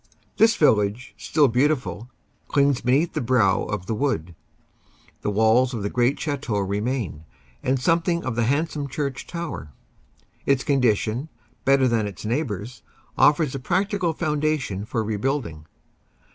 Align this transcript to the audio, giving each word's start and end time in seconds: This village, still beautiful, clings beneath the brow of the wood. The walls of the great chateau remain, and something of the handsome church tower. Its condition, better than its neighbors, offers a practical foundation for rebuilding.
This 0.37 0.55
village, 0.55 1.13
still 1.15 1.47
beautiful, 1.47 2.09
clings 2.47 2.81
beneath 2.81 3.13
the 3.13 3.21
brow 3.21 3.61
of 3.65 3.85
the 3.85 3.93
wood. 3.93 4.33
The 5.21 5.29
walls 5.29 5.75
of 5.75 5.83
the 5.83 5.91
great 5.91 6.19
chateau 6.19 6.57
remain, 6.57 7.23
and 7.61 7.79
something 7.79 8.23
of 8.25 8.35
the 8.35 8.45
handsome 8.45 8.87
church 8.89 9.27
tower. 9.27 9.73
Its 10.43 10.63
condition, 10.63 11.29
better 11.65 11.87
than 11.87 12.07
its 12.07 12.25
neighbors, 12.25 12.81
offers 13.15 13.53
a 13.53 13.59
practical 13.59 14.11
foundation 14.11 14.85
for 14.85 15.03
rebuilding. 15.03 15.67